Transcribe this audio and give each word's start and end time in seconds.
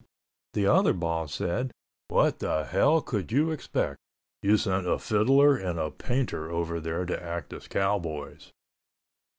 The 0.53 0.65
other 0.65 0.93
boss 0.93 1.31
said, 1.35 1.71
"What 2.07 2.39
the 2.39 2.63
Hell 2.65 3.01
could 3.03 3.31
you 3.31 3.51
expect? 3.51 3.99
You 4.41 4.57
sent 4.57 4.87
a 4.87 4.97
fiddler 4.97 5.55
and 5.55 5.77
a 5.77 5.91
painter 5.91 6.49
over 6.49 6.79
there 6.79 7.05
to 7.05 7.23
act 7.23 7.53
as 7.53 7.67
cowboys." 7.67 8.51